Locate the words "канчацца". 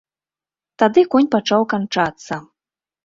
1.75-2.41